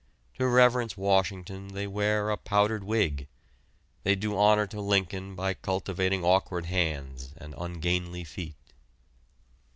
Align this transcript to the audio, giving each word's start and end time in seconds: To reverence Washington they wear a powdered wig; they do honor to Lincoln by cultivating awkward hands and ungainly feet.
To 0.39 0.47
reverence 0.47 0.97
Washington 0.97 1.75
they 1.75 1.85
wear 1.85 2.31
a 2.31 2.35
powdered 2.37 2.83
wig; 2.83 3.27
they 4.01 4.15
do 4.15 4.35
honor 4.35 4.65
to 4.65 4.81
Lincoln 4.81 5.35
by 5.35 5.53
cultivating 5.53 6.23
awkward 6.25 6.65
hands 6.65 7.35
and 7.37 7.53
ungainly 7.55 8.23
feet. 8.23 8.55